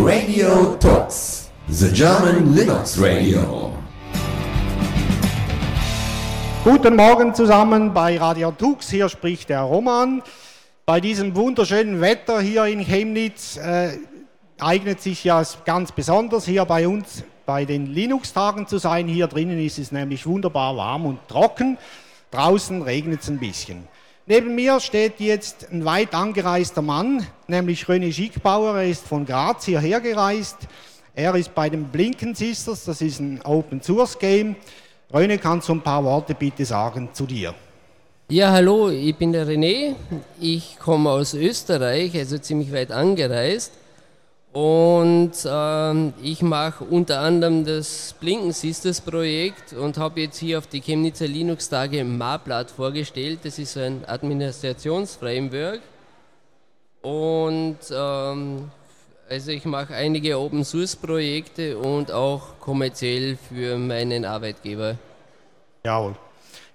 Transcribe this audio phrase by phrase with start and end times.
[0.00, 3.72] Radio Talks, the German Linux Radio.
[6.62, 10.22] Guten Morgen zusammen bei Radio Tux, hier spricht der Roman.
[10.86, 13.98] Bei diesem wunderschönen Wetter hier in Chemnitz äh,
[14.60, 19.08] eignet sich ja ganz besonders hier bei uns bei den Linux-Tagen zu sein.
[19.08, 21.76] Hier drinnen ist es nämlich wunderbar warm und trocken.
[22.30, 23.88] Draußen regnet es ein bisschen.
[24.30, 28.76] Neben mir steht jetzt ein weit angereister Mann, nämlich René Schickbauer.
[28.76, 30.58] Er ist von Graz hierher gereist.
[31.14, 34.54] Er ist bei den Blinken Sisters, das ist ein Open Source Game.
[35.10, 37.54] René, kannst du ein paar Worte bitte sagen zu dir?
[38.28, 39.94] Ja, hallo, ich bin der René.
[40.38, 43.72] Ich komme aus Österreich, also ziemlich weit angereist.
[44.52, 50.66] Und ähm, ich mache unter anderem das Blinken Sisters Projekt und habe jetzt hier auf
[50.66, 53.40] die Chemnitzer Linux-Tage Maplat vorgestellt.
[53.42, 55.80] Das ist ein Administrationsframework.
[57.02, 58.70] Und ähm,
[59.28, 64.96] also ich mache einige Open Source Projekte und auch kommerziell für meinen Arbeitgeber.
[65.84, 66.16] Jawohl.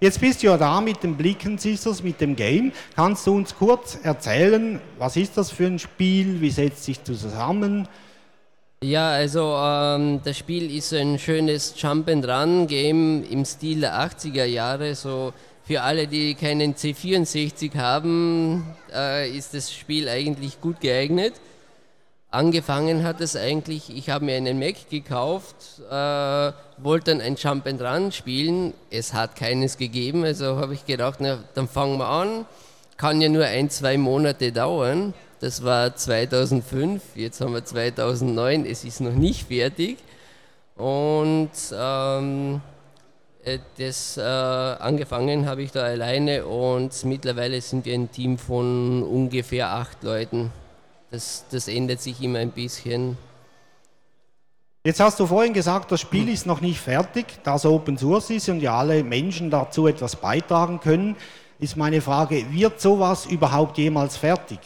[0.00, 2.72] Jetzt bist du ja da mit dem Blicken Sisters, mit dem Game.
[2.94, 7.88] Kannst du uns kurz erzählen, was ist das für ein Spiel, wie setzt sich zusammen?
[8.82, 14.94] Ja, also ähm, das Spiel ist ein schönes Jump-and-Run-Game im Stil der 80er Jahre.
[14.94, 15.32] So
[15.62, 18.62] für alle, die keinen C64 haben,
[18.94, 21.32] äh, ist das Spiel eigentlich gut geeignet.
[22.34, 25.54] Angefangen hat es eigentlich, ich habe mir einen Mac gekauft,
[25.88, 28.74] äh, wollte dann ein Jump and Run spielen.
[28.90, 32.44] Es hat keines gegeben, also habe ich gedacht, na, dann fangen wir an.
[32.96, 35.14] Kann ja nur ein, zwei Monate dauern.
[35.38, 39.98] Das war 2005, jetzt haben wir 2009, es ist noch nicht fertig.
[40.74, 42.60] Und ähm,
[43.44, 49.04] äh, das äh, angefangen habe ich da alleine und mittlerweile sind wir ein Team von
[49.04, 50.50] ungefähr acht Leuten.
[51.10, 53.16] Das, das ändert sich immer ein bisschen.
[54.86, 58.28] Jetzt hast du vorhin gesagt, das Spiel ist noch nicht fertig, da es Open Source
[58.28, 61.16] ist und ja alle Menschen dazu etwas beitragen können.
[61.58, 64.58] Ist meine Frage, wird sowas überhaupt jemals fertig?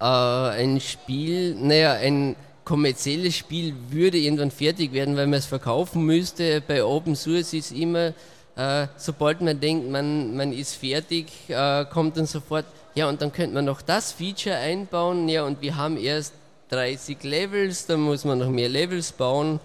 [0.00, 6.06] Äh, ein Spiel, naja, ein kommerzielles Spiel würde irgendwann fertig werden, weil man es verkaufen
[6.06, 6.62] müsste.
[6.62, 8.14] Bei Open Source ist immer,
[8.56, 12.64] äh, sobald man denkt, man, man ist fertig, äh, kommt dann sofort
[12.94, 15.28] ja, und dann könnte man noch das Feature einbauen.
[15.28, 16.34] Ja, und wir haben erst
[16.70, 19.60] 30 Levels, dann muss man noch mehr Levels bauen.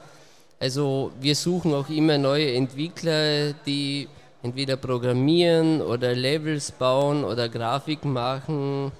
[0.59, 4.07] Also wir suchen auch immer neue Entwickler, die
[4.41, 8.91] entweder programmieren oder Levels bauen oder Grafik machen.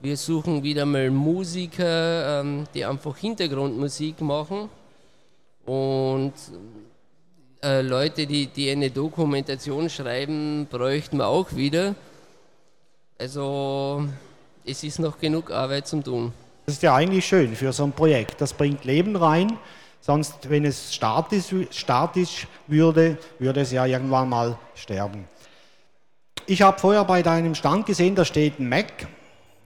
[0.00, 4.68] Wir suchen wieder mal Musiker, ähm, die einfach Hintergrundmusik machen.
[5.64, 6.32] Und
[7.62, 11.94] äh, Leute, die, die eine Dokumentation schreiben, bräuchten wir auch wieder.
[13.18, 14.06] Also
[14.64, 16.32] es ist noch genug Arbeit zum tun.
[16.66, 18.40] Das ist ja eigentlich schön für so ein Projekt.
[18.40, 19.56] Das bringt Leben rein.
[20.00, 25.26] Sonst, wenn es statisch, statisch würde, würde es ja irgendwann mal sterben.
[26.46, 29.08] Ich habe vorher bei deinem Stand gesehen, da steht ein Mac,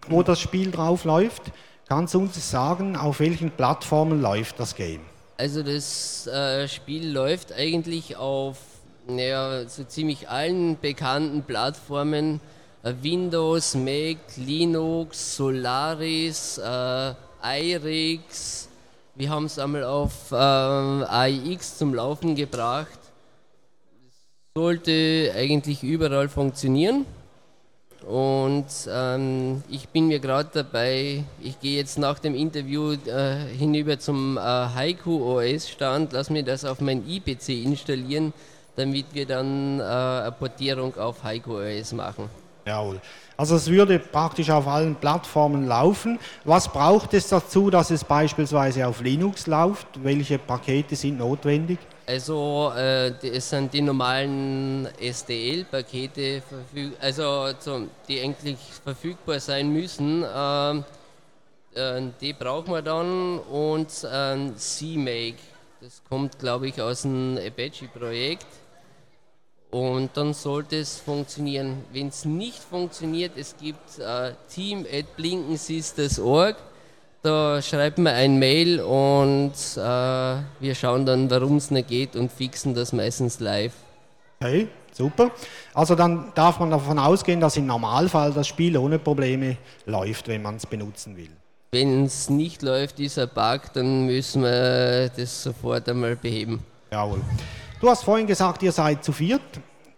[0.08, 1.42] wo das Spiel drauf läuft.
[1.88, 5.00] Kannst du uns sagen, auf welchen Plattformen läuft das Game?
[5.36, 8.58] Also das äh, Spiel läuft eigentlich auf
[9.08, 12.40] ja, so ziemlich allen bekannten Plattformen
[12.82, 18.68] Windows, Mac, Linux, Solaris, äh, iRix.
[19.14, 22.98] Wir haben es einmal auf äh, AIX zum Laufen gebracht.
[24.56, 27.04] Sollte eigentlich überall funktionieren.
[28.06, 33.98] Und ähm, ich bin mir gerade dabei, ich gehe jetzt nach dem Interview äh, hinüber
[33.98, 38.32] zum äh, Haiku OS Stand, lass mir das auf mein IPC installieren,
[38.74, 42.30] damit wir dann äh, eine Portierung auf Haiku OS machen.
[42.70, 43.00] Jawohl.
[43.36, 46.20] Also es würde praktisch auf allen Plattformen laufen.
[46.44, 49.88] Was braucht es dazu, dass es beispielsweise auf Linux läuft?
[50.04, 51.78] Welche Pakete sind notwendig?
[52.06, 56.42] Also äh, es sind die normalen STL-Pakete,
[57.00, 57.48] also
[58.06, 60.22] die eigentlich verfügbar sein müssen.
[60.22, 60.76] Äh,
[61.74, 65.42] äh, die brauchen wir dann und äh, CMake.
[65.80, 68.46] Das kommt, glaube ich, aus dem Apache-Projekt.
[69.70, 71.84] Und dann sollte es funktionieren.
[71.92, 76.56] Wenn es nicht funktioniert, es gibt äh, team at blinkensisters.org.
[77.22, 82.32] Da schreibt man ein Mail und äh, wir schauen dann, warum es nicht geht und
[82.32, 83.74] fixen das meistens live.
[84.40, 85.30] Okay, super.
[85.74, 90.40] Also dann darf man davon ausgehen, dass im Normalfall das Spiel ohne Probleme läuft, wenn
[90.42, 91.30] man es benutzen will.
[91.72, 96.64] Wenn es nicht läuft, dieser Bug, dann müssen wir das sofort einmal beheben.
[96.90, 97.20] Jawohl.
[97.80, 99.40] Du hast vorhin gesagt, ihr seid zu viert,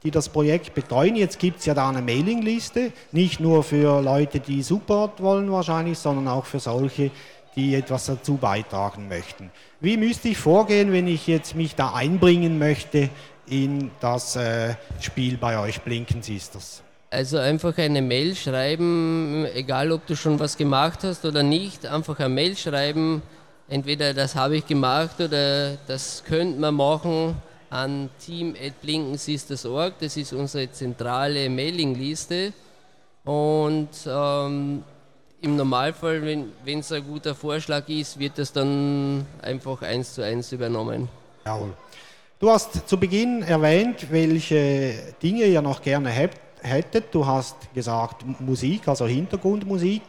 [0.04, 1.16] die das Projekt betreuen.
[1.16, 5.98] Jetzt gibt es ja da eine Mailingliste, nicht nur für Leute, die Support wollen wahrscheinlich,
[5.98, 7.10] sondern auch für solche,
[7.56, 9.50] die etwas dazu beitragen möchten.
[9.80, 13.10] Wie müsste ich vorgehen, wenn ich jetzt mich da einbringen möchte
[13.48, 16.84] in das äh, Spiel bei euch Blinken Sisters?
[17.10, 22.20] Also einfach eine Mail schreiben, egal ob du schon was gemacht hast oder nicht, einfach
[22.20, 23.22] eine Mail schreiben,
[23.68, 27.34] entweder das habe ich gemacht oder das könnte man machen
[27.72, 32.52] an team.blinkensisters.org, das ist unsere zentrale Mailingliste
[33.24, 34.84] und ähm,
[35.40, 40.52] im Normalfall, wenn es ein guter Vorschlag ist, wird das dann einfach eins zu eins
[40.52, 41.08] übernommen.
[41.44, 41.72] Jawohl.
[42.38, 47.14] Du hast zu Beginn erwähnt, welche Dinge ihr noch gerne hättet.
[47.14, 50.02] Du hast gesagt Musik, also Hintergrundmusik.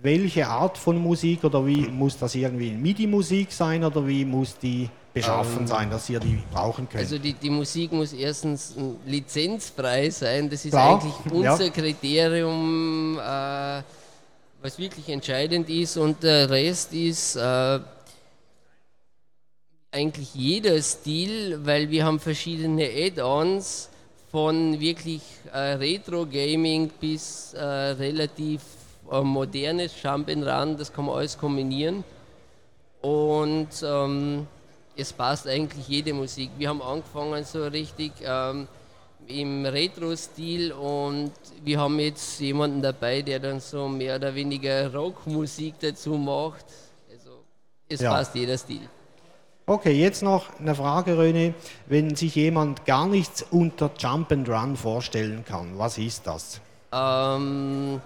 [0.00, 4.88] Welche Art von Musik oder wie muss das irgendwie MIDI-Musik sein oder wie muss die
[5.12, 7.02] beschaffen ähm, sein, dass ihr die brauchen könnt?
[7.02, 8.74] Also die, die Musik muss erstens
[9.06, 10.48] lizenzfrei sein.
[10.48, 11.70] Das ist Klar, eigentlich unser ja.
[11.70, 13.18] Kriterium.
[13.18, 13.82] Äh,
[14.60, 17.78] was wirklich entscheidend ist und der Rest ist äh,
[19.90, 23.88] eigentlich jeder Stil, weil wir haben verschiedene Add-ons
[24.30, 25.22] von wirklich
[25.52, 28.60] äh, Retro-Gaming bis äh, relativ
[29.10, 32.04] modernes Jump'n'Run, das kann man alles kombinieren
[33.00, 34.46] und ähm,
[34.96, 36.50] es passt eigentlich jede Musik.
[36.58, 38.66] Wir haben angefangen so richtig ähm,
[39.28, 41.32] im Retro-Stil und
[41.62, 46.64] wir haben jetzt jemanden dabei, der dann so mehr oder weniger Rockmusik dazu macht.
[47.10, 47.30] Also
[47.88, 48.10] es ja.
[48.10, 48.88] passt jeder Stil.
[49.66, 51.52] Okay, jetzt noch eine Frage, René.
[51.86, 56.60] Wenn sich jemand gar nichts unter Jump and Run vorstellen kann, was ist das?
[56.90, 58.00] Ähm,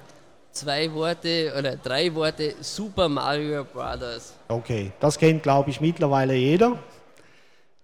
[0.52, 4.34] zwei Worte oder drei Worte: Super Mario Brothers.
[4.48, 6.78] Okay, das kennt, glaube ich, mittlerweile jeder.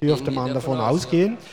[0.01, 1.33] Dürfte man davon ausgehen.
[1.33, 1.47] Ja.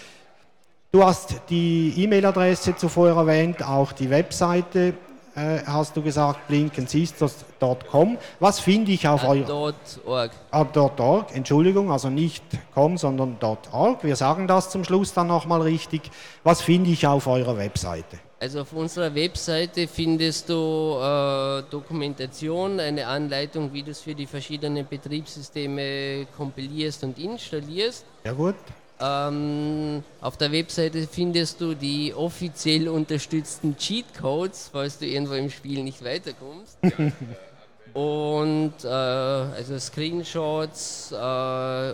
[0.92, 4.94] Du hast die E-Mail-Adresse zuvor erwähnt, auch die Webseite
[5.36, 8.18] äh, hast du gesagt, blinkensisters.com.
[8.40, 9.74] Was finde ich auf eurer...
[10.06, 10.32] .org.
[10.52, 14.04] Ah, .org, Entschuldigung, also nicht .com, sondern .org.
[14.04, 16.10] Wir sagen das zum Schluss dann nochmal richtig.
[16.44, 18.20] Was finde ich auf eurer Webseite?
[18.40, 24.26] Also auf unserer Webseite findest du äh, Dokumentation, eine Anleitung, wie du es für die
[24.26, 28.06] verschiedenen Betriebssysteme kompilierst und installierst.
[28.26, 28.56] Ja gut.
[29.00, 35.84] Ähm, auf der Webseite findest du die offiziell unterstützten Cheatcodes, falls du irgendwo im Spiel
[35.84, 36.78] nicht weiterkommst.
[37.94, 41.94] Und äh, also Screenshots, äh,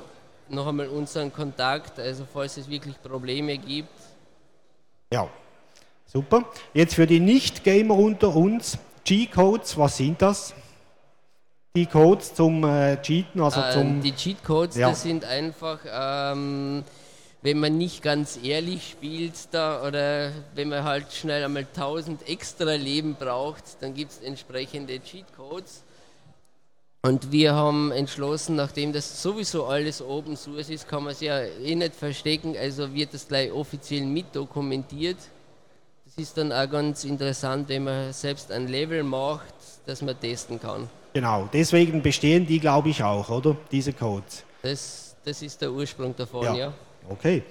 [0.50, 3.94] noch einmal unseren Kontakt, also falls es wirklich Probleme gibt.
[5.14, 5.30] Ja,
[6.12, 6.46] super.
[6.74, 10.54] Jetzt für die Nicht-Gamer unter uns, G-Codes, was sind das?
[11.76, 13.42] die Codes zum äh, Cheaten?
[13.42, 14.90] Also äh, zum, die Cheat-Codes, ja.
[14.90, 16.84] das sind einfach, ähm,
[17.42, 22.74] wenn man nicht ganz ehrlich spielt da oder wenn man halt schnell einmal 1000 extra
[22.74, 25.84] Leben braucht, dann gibt es entsprechende Cheat-Codes.
[27.04, 31.40] Und wir haben entschlossen, nachdem das sowieso alles Open Source ist, kann man es ja
[31.40, 35.18] eh nicht verstecken, also wird das gleich offiziell mit dokumentiert.
[36.14, 39.54] Das ist dann auch ganz interessant, wenn man selbst ein Level macht,
[39.86, 40.90] das man testen kann.
[41.14, 43.56] Genau, deswegen bestehen die, glaube ich, auch, oder?
[43.72, 44.44] Diese Codes.
[44.62, 46.56] Das, das ist der Ursprung davon, ja.
[46.56, 46.74] ja.
[47.10, 47.44] Okay.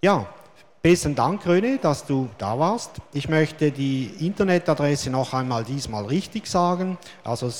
[0.00, 0.32] Ja,
[0.80, 2.92] besten Dank, Röne, dass du da warst.
[3.12, 6.98] Ich möchte die Internetadresse noch einmal diesmal richtig sagen.
[7.24, 7.50] Also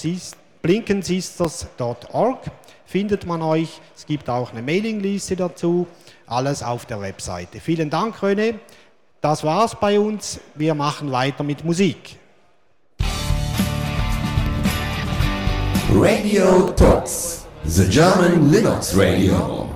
[0.62, 2.44] blinkensisters.org
[2.86, 3.80] findet man euch.
[3.96, 5.88] Es gibt auch eine Mailingliste dazu.
[6.26, 7.58] Alles auf der Webseite.
[7.58, 8.60] Vielen Dank, Röne.
[9.22, 10.40] Das war's bei uns.
[10.56, 12.18] Wir machen weiter mit Musik.
[15.94, 19.71] Radio Talks, the German Linux Radio.